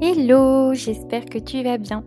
[0.00, 2.04] Hello, j'espère que tu vas bien.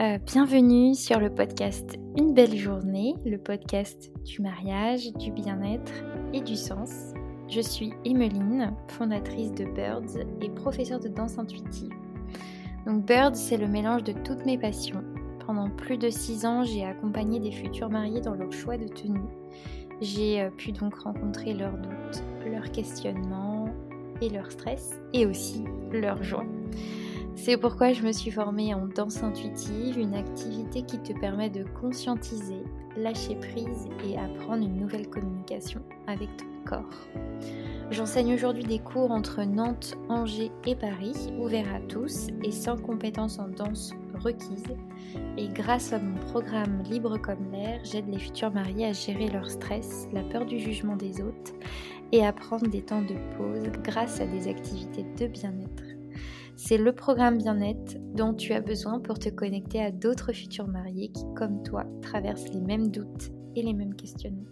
[0.00, 5.92] Euh, bienvenue sur le podcast Une belle journée, le podcast du mariage, du bien-être
[6.32, 7.14] et du sens.
[7.48, 11.90] Je suis Emeline, fondatrice de Birds et professeure de danse intuitive.
[12.86, 15.02] Donc Birds, c'est le mélange de toutes mes passions.
[15.44, 19.18] Pendant plus de six ans, j'ai accompagné des futurs mariés dans leur choix de tenue.
[20.00, 23.68] J'ai euh, pu donc rencontrer leurs doutes, leurs questionnements
[24.20, 26.46] et leur stress, et aussi leur joie.
[27.36, 31.64] C'est pourquoi je me suis formée en danse intuitive, une activité qui te permet de
[31.80, 32.62] conscientiser,
[32.96, 37.08] lâcher prise et apprendre une nouvelle communication avec ton corps.
[37.90, 43.38] J'enseigne aujourd'hui des cours entre Nantes, Angers et Paris, ouverts à tous et sans compétences
[43.38, 44.74] en danse requises.
[45.36, 49.48] Et grâce à mon programme Libre comme l'air, j'aide les futurs mariés à gérer leur
[49.50, 51.52] stress, la peur du jugement des autres
[52.12, 55.85] et à prendre des temps de pause grâce à des activités de bien-être.
[56.56, 61.08] C'est le programme bien-être dont tu as besoin pour te connecter à d'autres futurs mariés
[61.08, 64.48] qui, comme toi, traversent les mêmes doutes et les mêmes questionnements.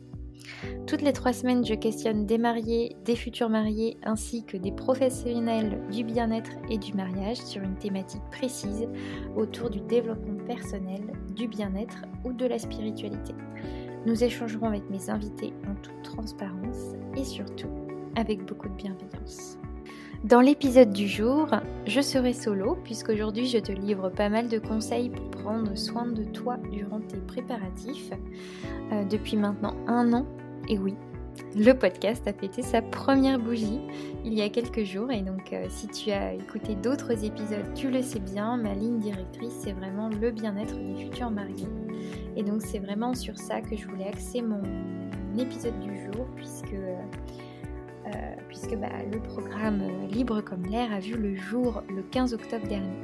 [0.87, 5.81] Toutes les trois semaines, je questionne des mariés, des futurs mariés ainsi que des professionnels
[5.91, 8.87] du bien-être et du mariage sur une thématique précise
[9.35, 11.01] autour du développement personnel,
[11.35, 13.35] du bien-être ou de la spiritualité.
[14.05, 17.71] Nous échangerons avec mes invités en toute transparence et surtout
[18.17, 19.57] avec beaucoup de bienveillance.
[20.25, 21.49] Dans l'épisode du jour,
[21.87, 26.25] je serai solo puisqu'aujourd'hui je te livre pas mal de conseils pour prendre soin de
[26.25, 28.11] toi durant tes préparatifs.
[28.91, 30.27] Euh, depuis maintenant un an,
[30.67, 30.95] et oui,
[31.55, 33.81] le podcast a fêté sa première bougie
[34.25, 37.91] il y a quelques jours et donc euh, si tu as écouté d'autres épisodes, tu
[37.91, 41.69] le sais bien, ma ligne directrice c'est vraiment le bien-être des futurs mariés.
[42.35, 44.63] Et donc c'est vraiment sur ça que je voulais axer mon
[45.39, 46.73] épisode du jour puisque...
[46.73, 46.97] Euh,
[48.49, 52.67] puisque bah, le programme euh, Libre comme l'air a vu le jour le 15 octobre
[52.67, 52.97] dernier.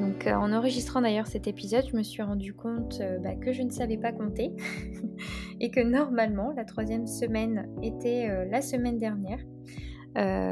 [0.00, 3.62] Donc euh, en enregistrant d'ailleurs cet épisode, je me suis rendu compte bah, que je
[3.62, 4.52] ne savais pas compter
[5.60, 9.40] et que normalement la troisième semaine était la semaine dernière.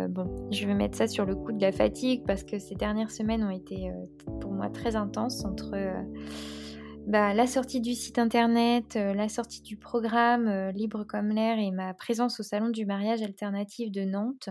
[0.09, 3.11] bon, je vais mettre ça sur le coup de la fatigue parce que ces dernières
[3.11, 3.93] semaines ont été
[4.41, 5.75] pour moi très intenses entre
[7.06, 11.56] bah, la sortie du site internet, euh, la sortie du programme euh, Libre comme l'air
[11.56, 14.49] et ma présence au salon du mariage alternatif de Nantes,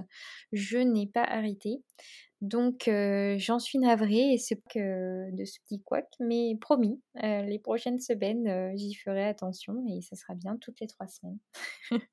[0.53, 1.83] je n'ai pas arrêté.
[2.39, 4.37] Donc euh, j'en suis navrée de
[5.45, 10.55] ce petit couac, mais promis, les prochaines semaines, j'y ferai attention et ça sera bien
[10.61, 11.39] toutes les trois semaines.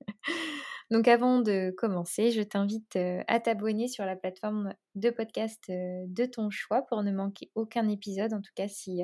[0.91, 2.97] Donc avant de commencer, je t'invite
[3.28, 8.32] à t'abonner sur la plateforme de podcast de ton choix pour ne manquer aucun épisode,
[8.32, 9.02] en tout cas si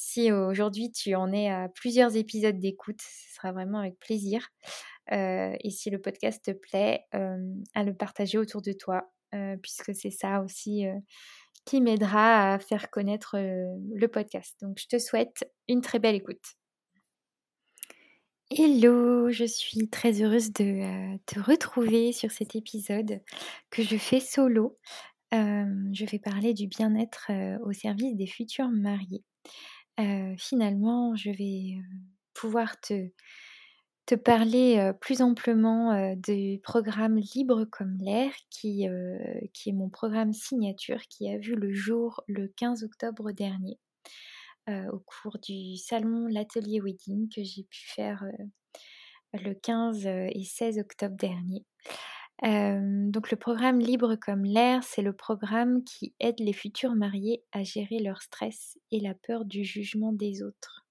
[0.00, 4.48] si aujourd'hui tu en es à plusieurs épisodes d'écoute, ce sera vraiment avec plaisir.
[5.10, 9.10] et si le podcast te plaît, à le partager autour de toi,
[9.60, 10.84] puisque c'est ça aussi
[11.64, 14.56] qui m'aidera à faire connaître le podcast.
[14.62, 16.54] Donc je te souhaite une très belle écoute.
[18.50, 23.20] Hello, je suis très heureuse de te retrouver sur cet épisode
[23.70, 24.78] que je fais solo.
[25.32, 27.32] je vais parler du bien-être
[27.64, 29.24] au service des futurs mariés
[30.38, 31.78] finalement, je vais
[32.34, 33.10] pouvoir te,
[34.06, 38.86] te parler plus amplement du programme Libre comme l'air, qui,
[39.52, 43.78] qui est mon programme signature, qui a vu le jour le 15 octobre dernier,
[44.68, 48.24] au cours du salon L'Atelier Wedding que j'ai pu faire
[49.32, 51.64] le 15 et 16 octobre dernier
[52.42, 57.64] donc le programme Libre comme l'air, c'est le programme qui aide les futurs mariés à
[57.64, 60.86] gérer leur stress et la peur du jugement des autres.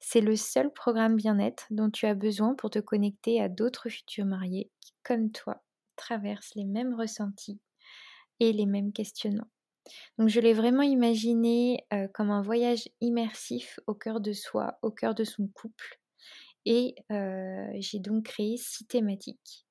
[0.00, 4.26] C'est le seul programme bien-être dont tu as besoin pour te connecter à d'autres futurs
[4.26, 5.62] mariés qui, comme toi,
[5.96, 7.60] traversent les mêmes ressentis
[8.40, 9.50] et les mêmes questionnements.
[10.18, 15.14] Donc je l'ai vraiment imaginé comme un voyage immersif au cœur de soi, au cœur
[15.14, 16.00] de son couple.
[16.64, 16.94] Et
[17.80, 19.66] j'ai donc créé six thématiques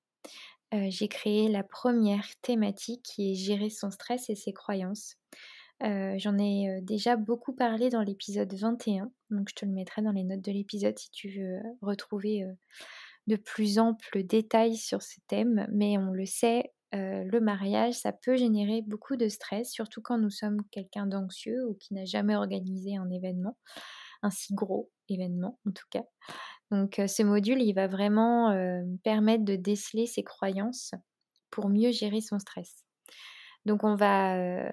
[0.89, 5.17] j'ai créé la première thématique qui est gérer son stress et ses croyances.
[5.81, 10.23] J'en ai déjà beaucoup parlé dans l'épisode 21, donc je te le mettrai dans les
[10.23, 12.45] notes de l'épisode si tu veux retrouver
[13.27, 15.67] de plus amples détails sur ce thème.
[15.73, 20.29] Mais on le sait, le mariage, ça peut générer beaucoup de stress, surtout quand nous
[20.29, 23.57] sommes quelqu'un d'anxieux ou qui n'a jamais organisé un événement,
[24.21, 26.04] un si gros événement en tout cas.
[26.71, 28.56] Donc ce module, il va vraiment
[29.04, 30.92] permettre de déceler ses croyances
[31.51, 32.83] pour mieux gérer son stress.
[33.65, 34.71] Donc on va,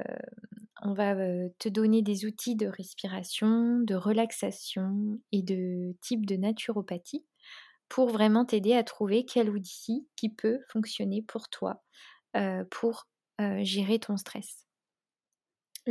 [0.82, 1.14] on va
[1.58, 7.26] te donner des outils de respiration, de relaxation et de type de naturopathie
[7.88, 11.82] pour vraiment t'aider à trouver quel outil qui peut fonctionner pour toi
[12.70, 13.08] pour
[13.62, 14.69] gérer ton stress.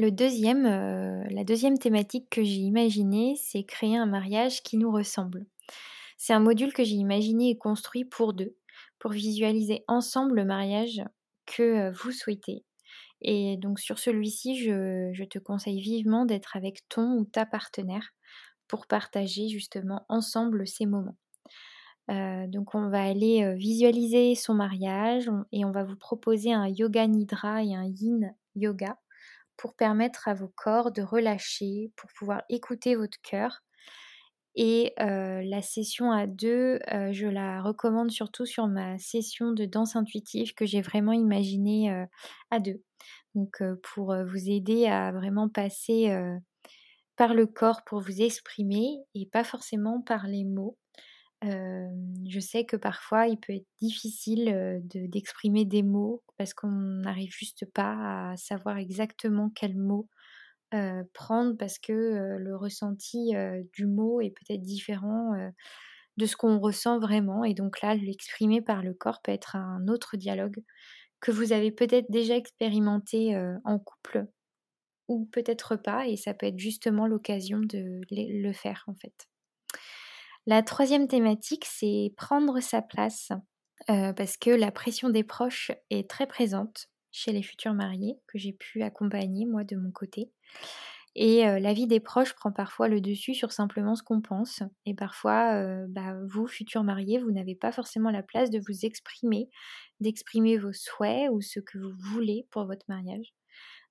[0.07, 5.45] Deuxième, la deuxième thématique que j'ai imaginée, c'est créer un mariage qui nous ressemble.
[6.17, 8.55] C'est un module que j'ai imaginé et construit pour deux,
[8.97, 11.03] pour visualiser ensemble le mariage
[11.45, 12.63] que vous souhaitez.
[13.21, 18.13] Et donc sur celui-ci, je, te conseille vivement d'être avec ton ou ta partenaire
[18.69, 21.17] pour partager justement ensemble ces moments.
[22.07, 27.63] donc on va aller visualiser son mariage et on va vous proposer un yoga nidra
[27.63, 28.97] et un yin yoga
[29.59, 33.59] pour permettre à vos corps de relâcher, pour pouvoir écouter votre cœur.
[34.55, 36.79] Et la session à deux,
[37.11, 42.05] je la recommande surtout sur ma session de danse intuitive que j'ai vraiment imaginée
[42.51, 42.81] à deux.
[43.35, 46.09] Donc pour vous aider à vraiment passer
[47.17, 50.77] par le corps pour vous exprimer et pas forcément par les mots.
[51.41, 57.65] Je sais que parfois il peut être difficile d'exprimer des mots parce qu'on n'arrive juste
[57.73, 60.09] pas à savoir exactement quels mots
[61.13, 63.33] prendre parce que le ressenti
[63.73, 65.33] du mot est peut-être différent
[66.17, 67.43] de ce qu'on ressent vraiment.
[67.45, 70.61] Et donc là, l'exprimer par le corps peut être un autre dialogue
[71.21, 74.27] que vous avez peut-être déjà expérimenté en couple
[75.07, 79.27] ou peut-être pas, et ça peut être justement l'occasion de le faire en fait.
[80.49, 83.29] La troisième thématique, c'est prendre sa place,
[83.85, 88.53] parce que la pression des proches est très présente chez les futurs mariés que j'ai
[88.53, 90.31] pu accompagner moi de mon côté.
[91.13, 94.63] Et la vie des proches prend parfois le dessus sur simplement ce qu'on pense.
[94.87, 99.51] Et parfois, bah, vous, futurs mariés, vous n'avez pas forcément la place de vous exprimer,
[99.99, 103.35] d'exprimer vos souhaits ou ce que vous voulez pour votre mariage.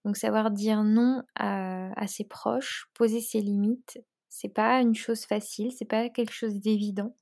[0.04, 5.72] Donc savoir dire non à, ses proches, poser ses limites, c'est pas une chose facile,
[5.72, 7.16] c'est pas quelque chose d'évident.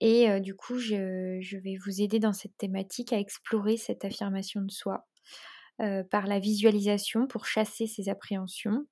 [0.00, 4.70] Et du coup, je, vais vous aider dans cette thématique à explorer cette affirmation de
[4.70, 5.06] soi
[6.10, 8.86] par la visualisation pour chasser ces appréhensions,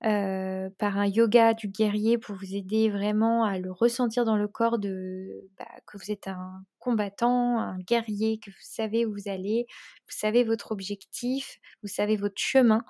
[0.00, 4.78] par un yoga du guerrier pour vous aider vraiment à le ressentir dans le corps
[4.78, 9.66] de bah, que vous êtes un combattant, un guerrier, que vous savez où vous allez,
[9.68, 12.82] vous savez votre objectif, vous savez votre chemin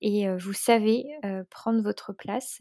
[0.00, 1.04] et vous savez
[1.50, 2.60] prendre votre place.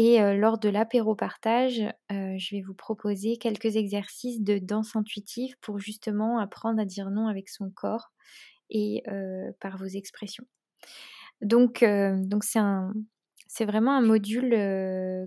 [0.00, 5.80] Et lors de l'apéro partage, je vais vous proposer quelques exercices de danse intuitive pour
[5.80, 8.12] justement apprendre à dire non avec son corps
[8.70, 9.02] et
[9.60, 10.46] par vos expressions.
[11.42, 14.50] Donc, donc c'est vraiment un module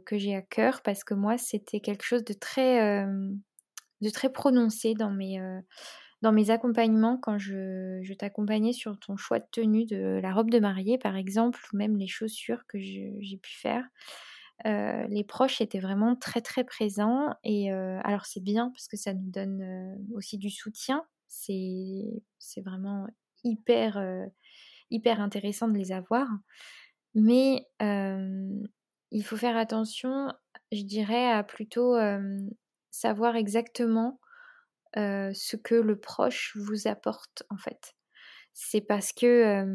[0.06, 3.06] que j'ai à cœur parce que moi, c'était quelque chose de très,
[4.00, 5.38] de très prononcé dans mes,
[6.21, 10.59] dans mes accompagnements quand je t'accompagnais sur ton choix de tenue de la robe de
[10.59, 13.83] mariée, par exemple, ou même les chaussures que j'ai pu faire.
[14.65, 19.29] Les proches étaient vraiment très très présents et alors c'est bien parce que ça nous
[19.29, 21.05] donne aussi du soutien.
[21.27, 22.21] C'est
[22.57, 23.07] vraiment
[23.43, 24.03] hyper,
[24.89, 26.27] hyper intéressant de les avoir.
[27.15, 30.31] Mais il faut faire attention,
[30.71, 31.97] je dirais, à plutôt
[32.91, 34.19] savoir exactement
[34.95, 37.95] ce que le proche vous apporte en fait.
[38.53, 39.65] C'est parce que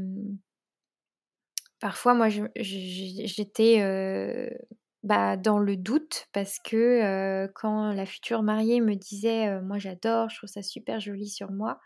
[1.81, 3.81] parfois moi j'étais
[5.03, 10.37] bah, dans le doute parce que quand la future mariée me disait moi j'adore, je
[10.37, 11.81] trouve ça super joli sur moi,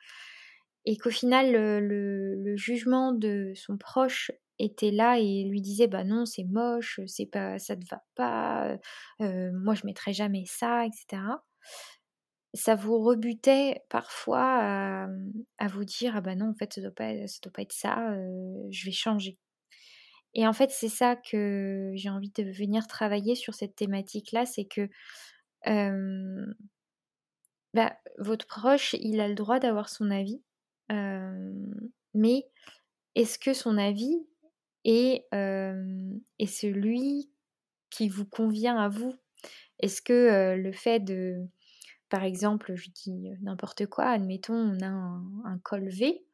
[0.86, 6.26] et qu'au final le, jugement de son proche était là et lui disait bah non
[6.26, 8.76] c'est moche c'est pas ça te va pas
[9.20, 11.22] moi je mettrai jamais ça etc
[12.52, 15.06] ça vous rebutait parfois
[15.58, 17.72] à, vous dire ah bah non en fait ça doit pas ça doit pas être
[17.72, 18.14] ça
[18.70, 19.38] je vais changer
[20.34, 24.46] et en fait c'est ça que j'ai envie de venir travailler sur cette thématique là
[24.46, 24.88] c'est que
[27.74, 30.42] bah, votre proche il a le droit d'avoir son avis
[32.14, 32.48] mais
[33.14, 34.26] est-ce que son avis
[34.84, 35.26] est,
[36.46, 37.30] celui
[37.90, 39.14] qui vous convient à vous?
[39.78, 41.36] Est-ce que le fait de,
[42.08, 46.24] par exemple, je dis n'importe quoi, admettons, on a un, col V,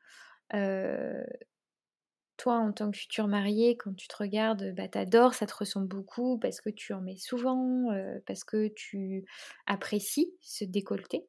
[2.36, 5.88] toi, en tant que futur marié, quand tu te regardes, bah, t'adores, ça te ressemble
[5.88, 7.88] beaucoup parce que tu en mets souvent,
[8.26, 9.24] parce que tu
[9.66, 11.26] apprécies ce décolleté.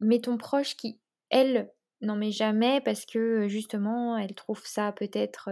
[0.00, 0.98] Mais ton proche qui,
[1.30, 1.70] elle,
[2.00, 5.48] non mais jamais parce que justement elle trouve ça peut-être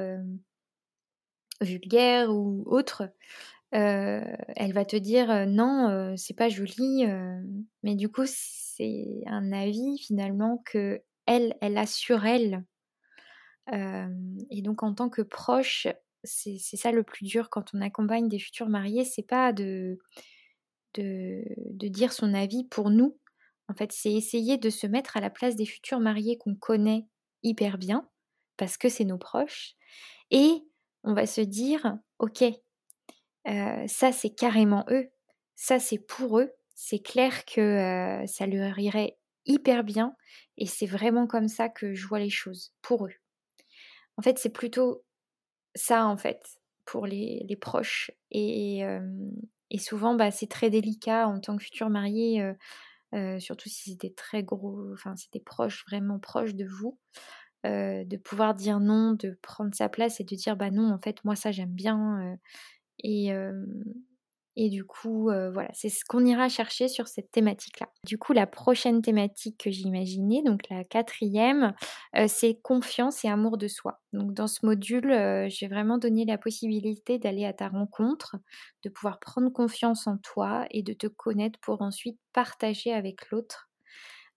[1.61, 3.05] vulgaire ou autre.
[3.71, 7.07] elle va te dire non, c'est pas joli,
[7.83, 12.65] mais du coup c'est un avis finalement que elle, elle a sur elle.
[13.73, 15.87] Et donc en tant que proche,
[16.23, 19.99] c'est ça le plus dur quand on accompagne des futurs mariés, c'est pas de,
[20.95, 23.19] de, dire son avis pour nous,
[23.69, 27.07] en fait, c'est essayer de se mettre à la place des futurs mariés qu'on connaît
[27.43, 28.09] hyper bien,
[28.57, 29.75] parce que c'est nos proches,
[30.31, 30.51] et
[31.03, 32.45] on va se dire, ok,
[33.47, 35.11] ça c'est carrément eux,
[35.55, 40.17] ça c'est pour eux, c'est clair que ça leur irait hyper bien
[40.57, 43.15] et c'est vraiment comme ça que je vois les choses, pour eux.
[44.17, 45.05] En fait, c'est plutôt
[45.75, 48.11] ça, en fait, pour les, proches.
[48.31, 48.85] Et,
[49.79, 52.53] souvent, bah, c'est très délicat en tant que futur marié,
[53.39, 56.99] surtout si c'était très gros, enfin, c'était proche, vraiment proche de vous.
[57.65, 61.25] de pouvoir dire non, de prendre sa place et de dire bah non, en fait,
[61.25, 62.39] moi ça j'aime bien.
[63.03, 63.33] et,
[64.57, 67.89] et du coup, voilà, c'est ce qu'on ira chercher sur cette thématique-là.
[68.07, 71.75] Du coup, la prochaine thématique que j'ai imaginée, donc la quatrième,
[72.29, 74.01] c'est confiance et amour de soi.
[74.13, 75.13] Donc dans ce module,
[75.49, 78.37] j'ai vraiment donné la possibilité d'aller à ta rencontre,
[78.85, 83.69] de pouvoir prendre confiance en toi et de te connaître pour ensuite partager avec l'autre.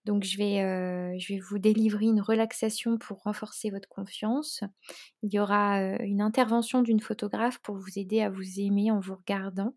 [0.04, 4.62] Donc je vais, je vais vous délivrer une relaxation pour renforcer votre confiance.
[5.22, 9.16] Il y aura une intervention d'une photographe pour vous aider à vous aimer en vous
[9.16, 9.74] regardant.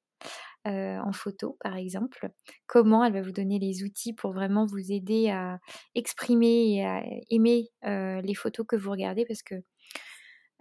[0.67, 2.29] Euh, en photo, par exemple.
[2.67, 5.59] Comment elle va vous donner les outils pour vraiment vous aider à
[5.95, 9.25] exprimer et à aimer euh, les photos que vous regardez?
[9.25, 9.55] Parce que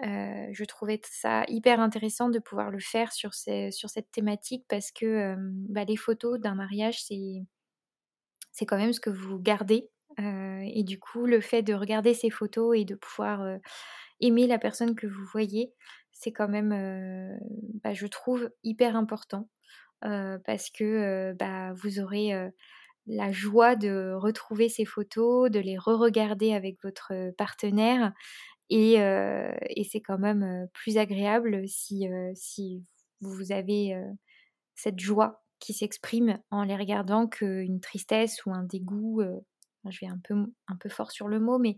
[0.03, 5.37] euh, je trouvais ça hyper intéressant de pouvoir le faire sur, cette thématique parce que
[5.69, 9.91] bah, les photos d'un mariage, c'est quand même ce que vous gardez.
[10.19, 13.59] Et du coup, le fait de regarder ces photos et de pouvoir
[14.21, 15.73] aimer la personne que vous voyez,
[16.13, 17.39] c'est quand même,
[17.83, 19.49] bah, je trouve, hyper important
[20.01, 22.33] parce que bah, vous aurez
[23.07, 28.13] la joie de retrouver ces photos, de les re-regarder avec votre partenaire
[28.71, 28.97] et,
[29.91, 32.09] c'est quand même plus agréable si
[33.21, 34.01] vous avez
[34.75, 39.23] cette joie qui s'exprime en les regardant qu'une tristesse ou un dégoût.
[39.89, 40.35] Je vais un peu,
[40.69, 41.77] un peu fort sur le mot, mais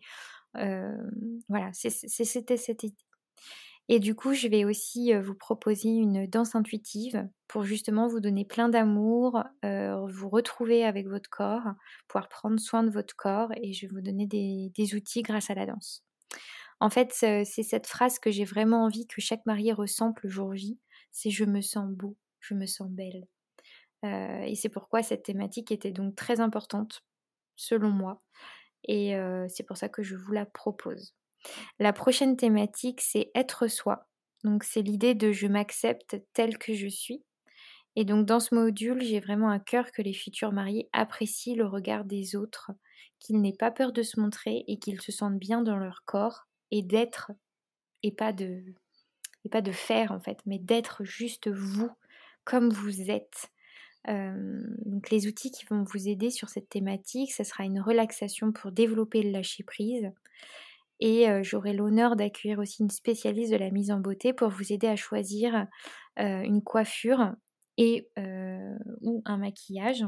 [1.49, 2.97] voilà, c'était cette idée.
[3.89, 8.45] Et du coup, je vais aussi vous proposer une danse intuitive pour justement vous donner
[8.45, 11.67] plein d'amour, vous retrouver avec votre corps,
[12.09, 15.55] pouvoir prendre soin de votre corps et je vais vous donner des, outils grâce à
[15.55, 16.05] la danse.
[16.81, 20.55] En fait, c'est cette phrase que j'ai vraiment envie que chaque marié ressente le jour
[20.55, 20.79] J,
[21.11, 23.27] c'est je me sens beau, je me sens belle.
[24.05, 27.05] et c'est pourquoi cette thématique était donc très importante,
[27.63, 28.23] selon moi.
[28.85, 29.15] Et
[29.49, 31.15] c'est pour ça que je vous la propose.
[31.79, 34.09] La prochaine thématique, c'est être soi.
[34.45, 37.23] Donc c'est l'idée de je m'accepte tel que je suis.
[37.95, 41.67] Et donc dans ce module, j'ai vraiment un cœur que les futurs mariés apprécient le
[41.67, 42.73] regard des autres,
[43.21, 46.47] qu'ils n'aient pas peur de se montrer et qu'ils se sentent bien dans leur corps
[46.71, 47.31] et d'être
[48.03, 48.65] et pas de
[49.45, 51.91] et pas de faire en fait, mais d'être juste vous
[52.45, 53.51] comme vous êtes.
[54.07, 58.73] Donc les outils qui vont vous aider sur cette thématique, ce sera une relaxation pour
[58.73, 60.11] développer le lâcher prise,
[61.01, 64.87] et j'aurai l'honneur d'accueillir aussi une spécialiste de la mise en beauté pour vous aider
[64.87, 65.67] à choisir
[66.17, 67.33] une coiffure
[67.77, 68.09] et
[69.01, 70.05] ou un maquillage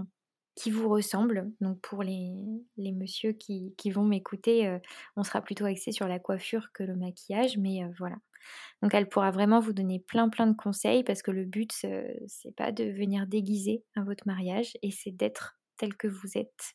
[0.54, 1.52] qui vous ressemble.
[1.60, 2.32] Donc pour les,
[2.76, 4.78] les messieurs qui, vont m'écouter,
[5.16, 8.16] on sera plutôt axé sur la coiffure que le maquillage, mais voilà.
[8.82, 12.54] Donc elle pourra vraiment vous donner plein plein de conseils parce que le but c'est
[12.56, 16.74] pas de venir déguiser à votre mariage et c'est d'être tel que vous êtes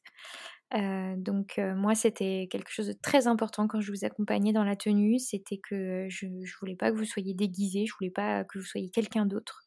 [1.17, 5.17] donc moi, c'était quelque chose de très important quand je vous accompagnais dans la tenue,
[5.19, 8.65] c'était que je ne voulais pas que vous soyez déguisé, je voulais pas que vous
[8.65, 9.63] soyez quelqu'un d'autre.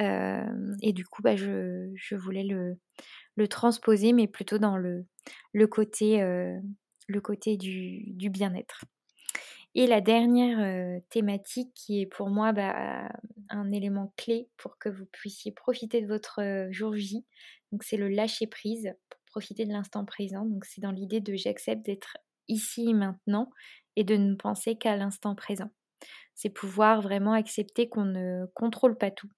[0.00, 5.06] Et du coup, bah, je, voulais le, transposer, mais plutôt dans le,
[5.66, 8.84] côté, le côté du, bien-être.
[9.74, 13.08] Et la dernière thématique qui est pour moi bah,
[13.50, 17.24] un élément clé pour que vous puissiez profiter de votre jour J,
[17.70, 18.92] donc c'est le lâcher prise
[19.30, 20.44] profiter de l'instant présent.
[20.44, 23.50] Donc c'est dans l'idée de j'accepte d'être ici et maintenant
[23.96, 25.70] et de ne penser qu'à l'instant présent.
[26.34, 29.30] C'est pouvoir vraiment accepter qu'on ne contrôle pas tout.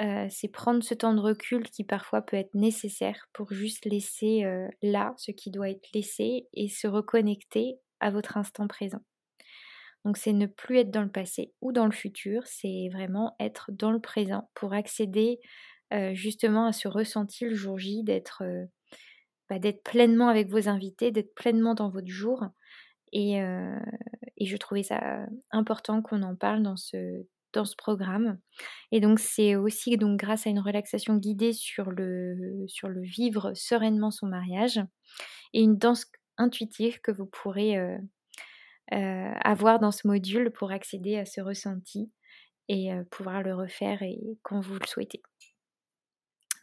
[0.00, 4.44] Euh, c'est prendre ce temps de recul qui parfois peut être nécessaire pour juste laisser
[4.44, 9.00] euh, là ce qui doit être laissé et se reconnecter à votre instant présent.
[10.04, 13.72] Donc c'est ne plus être dans le passé ou dans le futur, c'est vraiment être
[13.72, 15.40] dans le présent pour accéder
[15.92, 18.44] euh, justement à ce ressenti le jour J, d'être
[19.50, 22.44] bah, d'être pleinement avec vos invités, d'être pleinement dans votre jour.
[23.12, 28.38] Et je trouvais ça important qu'on en parle dans ce, dans ce programme.
[28.92, 33.52] Et donc c'est aussi donc grâce à une relaxation guidée sur le, sur le vivre
[33.54, 34.80] sereinement son mariage
[35.52, 37.76] et une danse intuitive que vous pourrez
[38.90, 42.10] avoir dans ce module pour accéder à ce ressenti
[42.68, 45.22] et pouvoir le refaire et quand vous le souhaitez.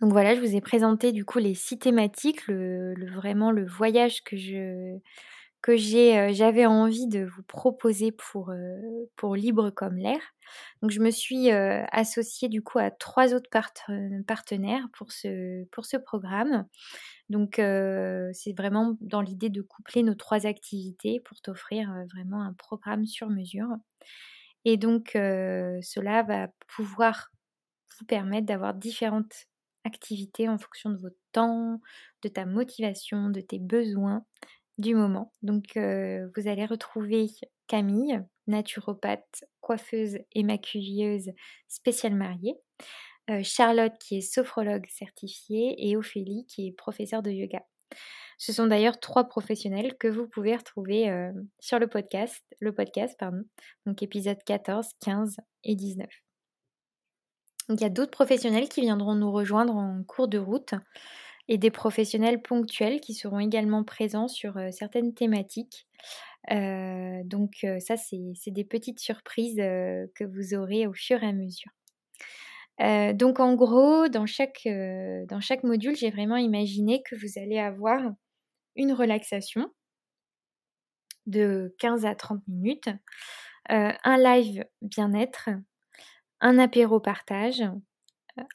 [0.01, 4.23] Donc voilà, je vous ai présenté du coup les six thématiques, le, vraiment le voyage
[4.23, 4.97] que je,
[5.65, 8.53] que j'avais envie de vous proposer pour,
[9.15, 10.19] pour Libre comme l'air.
[10.83, 13.49] Donc je me suis associée du coup à trois autres
[14.27, 16.67] partenaires pour ce, pour ce programme.
[17.29, 23.07] Donc c'est vraiment dans l'idée de coupler nos trois activités pour t'offrir vraiment un programme
[23.07, 23.69] sur mesure.
[24.65, 27.31] Et donc cela va pouvoir
[27.99, 29.47] vous permettre d'avoir différentes
[29.83, 31.81] activités en fonction de votre temps,
[32.21, 34.23] de ta motivation, de tes besoins
[34.77, 35.33] du moment.
[35.41, 37.27] Donc vous allez retrouver
[37.67, 41.31] Camille, naturopathe, coiffeuse et maquilleuse
[41.67, 42.55] spéciale mariée,
[43.43, 47.63] Charlotte qui est sophrologue certifiée et Ophélie qui est professeure de yoga.
[48.37, 53.43] Ce sont d'ailleurs trois professionnels que vous pouvez retrouver sur le podcast, le podcast pardon,
[53.85, 56.07] donc épisode 14, 15 et 19.
[57.69, 60.75] il y a d'autres professionnels qui viendront nous rejoindre en cours de route
[61.47, 65.87] et des professionnels ponctuels qui seront également présents sur certaines thématiques.
[66.49, 71.71] donc ça, c'est des petites surprises que vous aurez au fur et à mesure.
[73.17, 78.01] donc en gros, dans chaque, dans chaque module, j'ai vraiment imaginé que vous allez avoir
[78.75, 79.69] une relaxation
[81.25, 82.89] de 15 à 30 minutes,
[83.69, 85.49] un live bien-être,
[86.41, 87.63] un apéro partage,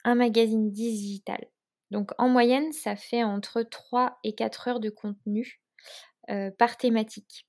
[0.04, 1.46] un magazine digital.
[1.90, 5.60] Donc en moyenne, ça fait entre 3 et 4 heures de contenu
[6.58, 7.46] par thématique.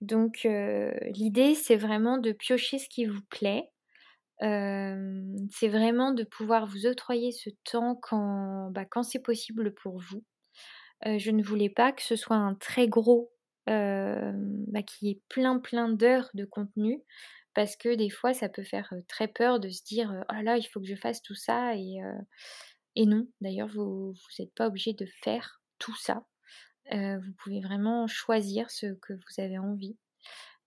[0.00, 0.46] Donc
[1.10, 3.70] l'idée, c'est vraiment de piocher ce qui vous plaît.
[4.40, 10.24] c'est vraiment de pouvoir vous octroyer ce temps quand, bah, c'est possible pour vous.
[11.04, 13.32] je ne voulais pas que ce soit un très gros,
[13.66, 17.02] bah, qui ait plein plein d'heures de contenu,
[17.54, 20.64] parce que des fois, ça peut faire très peur de se dire, oh là, il
[20.64, 21.98] faut que je fasse tout ça et
[22.98, 26.26] et non, d'ailleurs, vous n'êtes pas obligé de faire tout ça.
[26.92, 29.98] vous pouvez vraiment choisir ce que vous avez envie.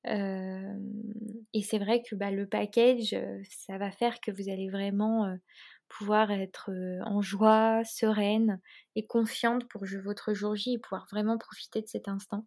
[0.06, 3.15] et c'est vrai que bah, le package,
[3.49, 5.38] ça va faire que vous allez vraiment
[5.89, 6.71] pouvoir être
[7.06, 8.60] en joie, sereine
[8.95, 12.45] et confiante pour votre jour J et pouvoir vraiment profiter de cet instant.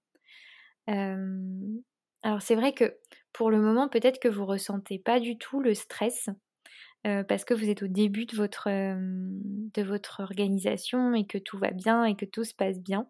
[2.23, 2.99] alors c'est vrai que
[3.33, 6.29] pour le moment, peut-être que vous ressentez pas du tout le stress
[7.29, 11.71] parce que vous êtes au début de votre, de votre organisation et que tout va
[11.71, 13.09] bien et que tout se passe bien.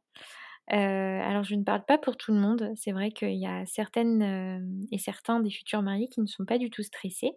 [0.69, 4.87] alors je ne parle pas pour tout le monde, c'est vrai qu'il y a certaines
[4.93, 7.33] et certains des futurs mariés qui ne sont pas du tout stressés,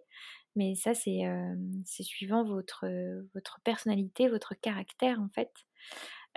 [0.56, 1.24] mais ça c'est
[2.02, 2.86] suivant votre,
[3.34, 5.50] votre personnalité, votre caractère en fait.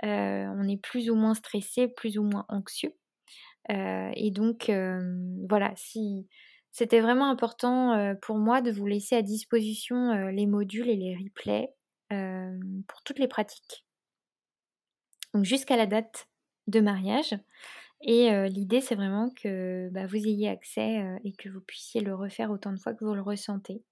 [0.02, 2.94] on est plus ou moins stressé, plus ou moins anxieux.
[3.70, 4.70] et donc
[5.48, 6.28] voilà, si
[6.72, 11.74] c'était vraiment important pour moi de vous laisser à disposition les modules et les replays
[12.08, 13.84] pour toutes les pratiques.
[15.34, 16.28] Donc jusqu'à la date
[16.66, 17.34] de mariage.
[18.00, 22.50] Et l'idée, c'est vraiment que bah, vous ayez accès et que vous puissiez le refaire
[22.50, 23.82] autant de fois que vous le ressentez.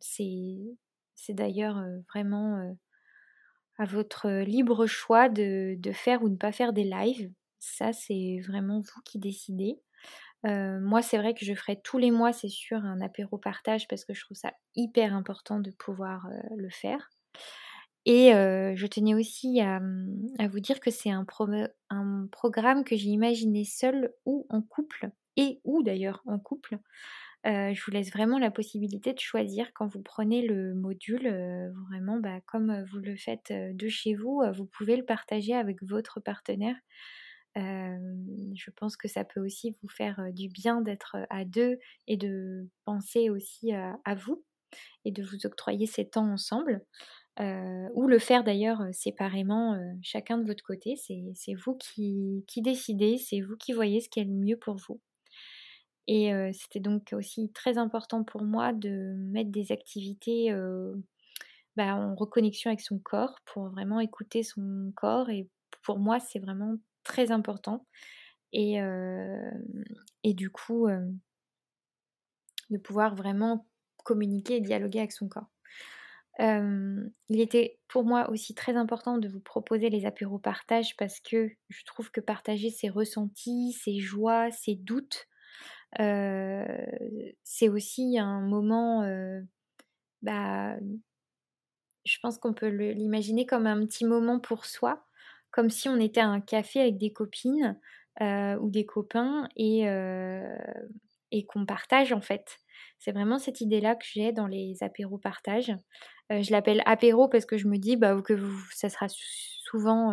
[0.00, 2.76] c'est d'ailleurs vraiment
[3.78, 7.32] à votre libre choix de, de, faire ou ne pas faire des lives.
[7.60, 9.80] Ça, c'est vraiment vous qui décidez
[10.44, 14.04] moi, c'est vrai que je ferai tous les mois, c'est sûr, un apéro partage parce
[14.04, 17.08] que je trouve ça hyper important de pouvoir le faire.
[18.06, 21.26] Et je tenais aussi à, mmh, vous dire que c'est un,
[21.90, 26.78] un, programme que j'ai imaginé seul ou en couple, et ou d'ailleurs en couple.
[27.44, 31.28] je vous laisse vraiment la possibilité de choisir quand vous prenez le module,
[31.90, 36.20] vraiment bah, comme vous le faites de chez vous, vous pouvez le partager avec votre
[36.20, 36.76] partenaire
[37.56, 42.68] je pense que ça peut aussi vous faire du bien d'être à deux et de
[42.84, 44.44] penser aussi à, vous
[45.04, 46.84] et de vous octroyer ces temps ensemble.
[47.40, 50.96] ou le faire d'ailleurs séparément, chacun de votre côté.
[50.96, 55.00] C'est vous qui, décidez, c'est vous qui voyez ce qui est le mieux pour vous.
[56.06, 60.52] Et c'était donc aussi très important pour moi de mettre des activités
[61.76, 65.30] bah, en reconnexion avec son corps pour vraiment écouter son corps.
[65.30, 65.48] Et
[65.82, 67.86] pour moi, c'est vraiment très important.
[68.52, 68.80] Et,
[70.24, 70.88] du coup,
[72.70, 73.66] de pouvoir vraiment
[74.04, 75.50] communiquer et dialoguer avec son corps.
[76.38, 81.50] il était pour moi aussi très important de vous proposer les apéros partage parce que
[81.68, 85.26] je trouve que partager ses ressentis, ses joies, ses doutes,
[85.98, 89.02] c'est aussi un moment,
[90.22, 90.76] bah,
[92.04, 95.07] je pense qu'on peut l'imaginer comme un petit moment pour soi
[95.50, 97.78] comme si on était à un café avec des copines
[98.20, 99.84] ou des copains et,
[101.30, 102.58] et qu'on partage en fait.
[102.98, 105.72] C'est vraiment cette idée-là que j'ai dans les apéros partage.
[106.30, 108.34] je l'appelle apéro parce que je me dis bah, que
[108.74, 110.12] ça sera souvent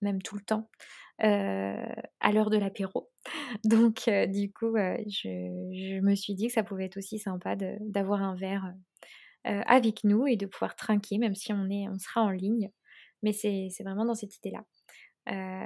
[0.00, 0.70] même tout le temps,
[1.18, 3.10] à l'heure de l'apéro.
[3.64, 8.34] Donc du coup, je, me suis dit que ça pouvait être aussi sympa d'avoir un
[8.34, 8.72] verre
[9.44, 12.70] avec nous et de pouvoir trinquer, même si on, est, on sera en ligne.
[13.22, 14.64] Mais c'est vraiment dans cette idée-là.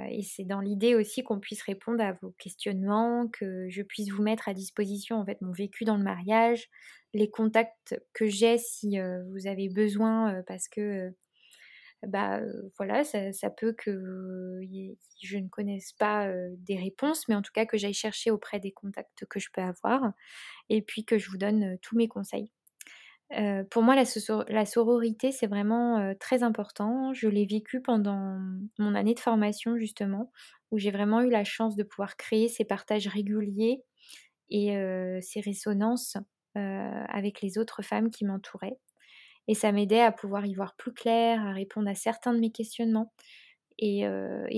[0.09, 4.23] et c'est dans l'idée aussi qu'on puisse répondre à vos questionnements, que je puisse vous
[4.23, 6.69] mettre à disposition en fait mon vécu dans le mariage,
[7.13, 8.99] les contacts que j'ai si
[9.31, 11.13] vous avez besoin parce que
[12.03, 12.41] bah
[12.77, 14.61] voilà, ça, peut que
[15.21, 18.71] je ne connaisse pas des réponses, mais en tout cas que j'aille chercher auprès des
[18.71, 20.13] contacts que je peux avoir,
[20.69, 22.51] et puis que je vous donne tous mes conseils.
[23.69, 27.13] Pour moi, la, sororité, c'est vraiment très important.
[27.13, 28.39] Je l'ai vécu pendant
[28.79, 30.31] mon année de formation, justement,
[30.71, 33.83] où j'ai vraiment eu la chance de pouvoir créer ces partages réguliers
[34.49, 34.69] et
[35.21, 36.17] ces résonances
[36.55, 38.77] avec les autres femmes qui m'entouraient.
[39.47, 42.51] Et ça m'aidait à pouvoir y voir plus clair, à répondre à certains de mes
[42.51, 43.13] questionnements
[43.79, 44.05] et,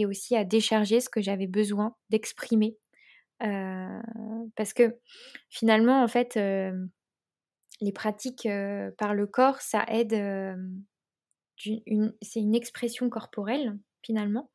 [0.05, 2.77] aussi à décharger ce que j'avais besoin d'exprimer.
[3.39, 4.95] parce que
[5.49, 6.37] finalement, en fait,
[7.81, 8.47] les pratiques
[8.97, 10.13] par le corps, ça aide.
[11.57, 14.51] c'est une expression corporelle, finalement.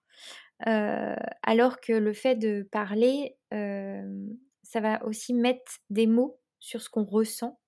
[0.60, 7.04] alors que le fait de parler, ça va aussi mettre des mots sur ce qu'on
[7.04, 7.58] ressent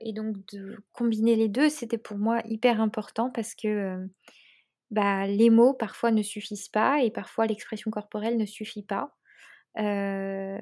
[0.00, 4.08] et donc de combiner les deux, c'était pour moi hyper important parce que
[4.90, 9.16] bah, les mots parfois ne suffisent pas et parfois l'expression corporelle ne suffit pas.
[9.76, 10.60] Mais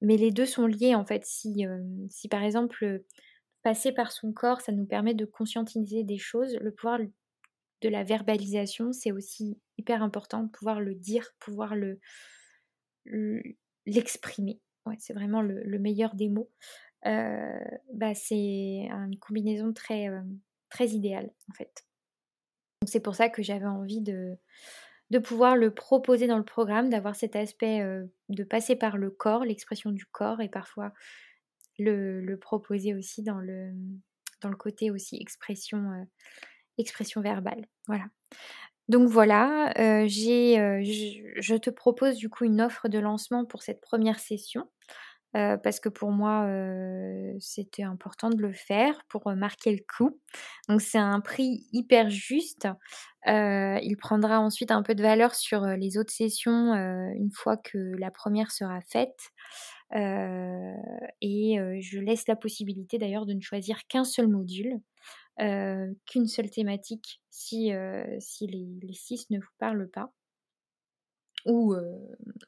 [0.00, 1.24] les deux sont liés en fait.
[1.24, 1.64] Si,
[2.08, 3.02] si par exemple
[3.62, 6.98] passer par son corps, ça nous permet de conscientiser des choses, le pouvoir
[7.82, 12.00] de la verbalisation, c'est aussi hyper important pouvoir le dire, pouvoir le
[13.86, 14.60] l'exprimer.
[14.86, 16.50] Ouais, c'est vraiment le, meilleur des mots
[17.04, 20.08] bah, c'est une combinaison très,
[20.68, 21.86] très idéale en fait.
[22.86, 24.36] c'est pour ça que j'avais envie de,
[25.10, 27.84] de pouvoir le proposer dans le programme, d'avoir cet aspect
[28.28, 30.92] de passer par le corps, l'expression du corps et parfois
[31.78, 33.72] le, proposer aussi dans le,
[34.58, 36.06] côté aussi expression,
[36.78, 37.66] expression verbale.
[37.88, 38.04] Voilà.
[38.88, 39.72] Donc voilà,
[40.06, 44.68] j'ai, je, te propose du coup une offre de lancement pour cette première session
[45.32, 46.46] parce que pour moi,
[47.38, 50.18] c'était important de le faire pour marquer le coup.
[50.68, 52.68] Donc c'est un prix hyper juste.
[53.26, 56.74] il prendra ensuite un peu de valeur sur les autres sessions
[57.14, 59.30] une fois que la première sera faite.
[59.92, 64.80] et je laisse la possibilité d'ailleurs de ne choisir qu'un seul module,
[65.38, 67.72] qu'une seule thématique si,
[68.18, 70.12] si les, six ne vous parlent pas.
[71.46, 71.74] Ou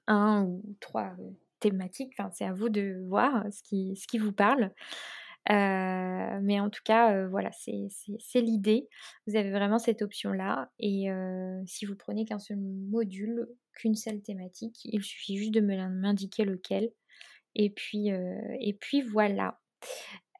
[0.06, 1.14] un ou trois
[1.62, 2.12] thématique.
[2.32, 4.70] C'est à vous de voir ce qui, vous parle.
[5.48, 8.88] mais en tout cas, voilà, c'est l'idée.
[9.26, 10.70] Vous avez vraiment cette option-là.
[10.78, 11.06] Et
[11.66, 16.90] si vous prenez qu'un seul module, qu'une seule thématique, il suffit juste de m'indiquer lequel.
[17.54, 19.60] Et puis, et puis voilà.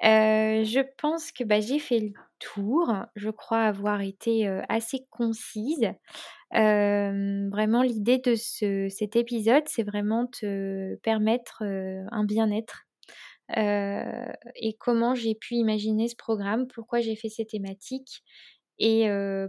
[0.02, 2.92] je pense que bah, j'ai fait le tour.
[3.14, 5.92] Je crois avoir été assez concise
[6.52, 12.86] vraiment, l'idée de cet épisode, c'est vraiment te permettre un bien-être.
[13.56, 18.22] et comment j'ai pu imaginer ce programme, pourquoi j'ai fait ces thématiques
[18.78, 19.06] et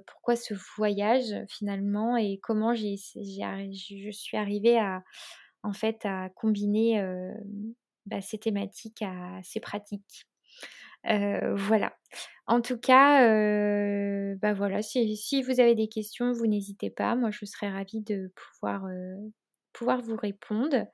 [0.08, 5.04] pourquoi ce voyage finalement et comment j'ai, je suis arrivée à
[5.64, 7.02] en fait à combiner
[8.06, 10.26] bah, ces thématiques à ces pratiques.
[11.06, 11.94] Voilà.
[12.46, 13.26] En tout cas,
[14.36, 17.16] bah voilà, si, vous avez des questions, vous n'hésitez pas.
[17.16, 18.86] Moi, je serais ravie de pouvoir,
[19.72, 20.86] pouvoir vous répondre.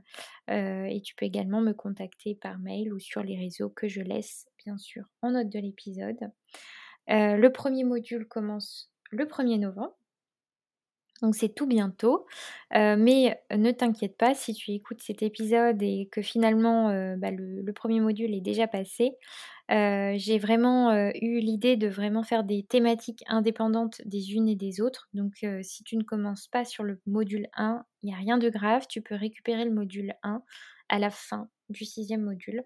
[0.48, 4.46] et tu peux également me contacter par mail ou sur les réseaux que je laisse,
[4.64, 6.30] bien sûr, en note de l'épisode.
[7.08, 9.94] le premier module commence le 1er novembre.
[11.22, 12.26] Donc c'est tout bientôt.
[12.72, 18.00] mais ne t'inquiète pas si tu écoutes cet épisode et que finalement bah, le, premier
[18.00, 19.12] module est déjà passé.
[19.70, 25.08] J'ai vraiment eu l'idée de vraiment faire des thématiques indépendantes des unes et des autres.
[25.14, 28.50] Donc si tu ne commences pas sur le module 1, il n'y a rien de
[28.50, 28.86] grave.
[28.88, 30.42] Tu peux récupérer le module 1
[30.88, 32.64] à la fin du sixième module.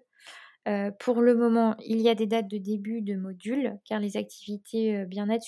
[0.99, 5.05] Pour le moment, il y a des dates de début de module, car les activités
[5.05, 5.43] bien-être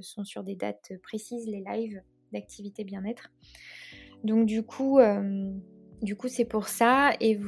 [0.00, 3.30] sont sur des dates précises, les lives d'activité bien-être.
[4.24, 5.50] Donc du coup, euh,
[6.26, 7.12] c'est pour ça.
[7.20, 7.38] Et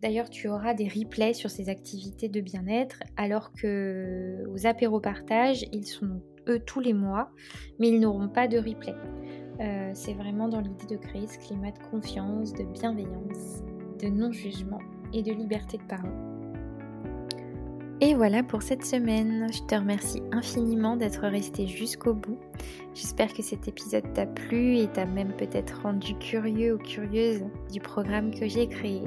[0.00, 5.02] d'ailleurs, tu auras des replays sur ces activités de bien-être, alors que aux apéros
[5.72, 7.30] ils sont eux tous les mois,
[7.78, 8.94] mais ils n'auront pas de replay.
[9.60, 13.62] Euh, c'est vraiment dans l'idée de créer ce climat de confiance, de bienveillance
[14.00, 14.80] de non-jugement
[15.14, 16.35] et de liberté de parole.
[18.02, 19.46] Et voilà pour cette semaine.
[19.50, 22.38] Je te remercie infiniment d'être resté jusqu'au bout.
[22.94, 27.80] J'espère que cet épisode t'a plu et t'a même peut-être rendu curieux ou curieuse du
[27.80, 29.00] programme que j'ai créé.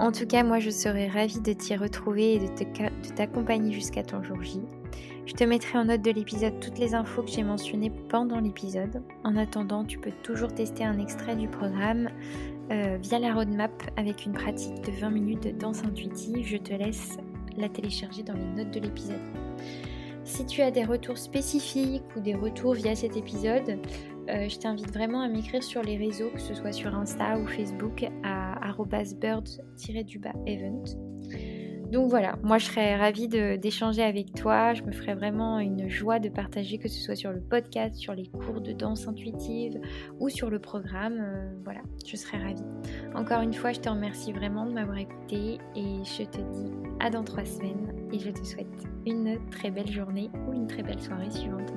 [0.00, 4.24] En tout cas, moi je serais ravie de t'y retrouver et de t'accompagner jusqu'à ton
[4.24, 4.60] jour J.
[5.26, 9.02] Je te mettrai en note de l'épisode toutes les infos que j'ai mentionnées pendant l'épisode.
[9.24, 12.10] En attendant, tu peux toujours tester un extrait du programme
[12.70, 16.46] euh, via la roadmap avec une pratique de 20 minutes de danse intuitive.
[16.46, 17.18] Je te laisse
[17.60, 19.20] la télécharger dans les notes de l'épisode.
[20.24, 23.78] Si tu as des retours spécifiques ou des retours via cet épisode,
[24.28, 27.46] euh, je t'invite vraiment à m'écrire sur les réseaux, que ce soit sur Insta ou
[27.46, 28.72] Facebook, à
[30.18, 31.05] bird-event.
[31.92, 34.74] Donc voilà, moi je serais ravie d'échanger avec toi.
[34.74, 38.14] Je me ferais vraiment une joie de partager, que ce soit sur le podcast, sur
[38.14, 39.80] les cours de danse intuitive
[40.18, 41.18] ou sur le programme.
[41.20, 42.64] Euh, voilà, je serais ravie.
[43.14, 47.10] Encore une fois, je te remercie vraiment de m'avoir écouté et je te dis à
[47.10, 48.66] dans trois semaines et je te souhaite
[49.06, 51.76] une très belle journée ou une très belle soirée suivant ton.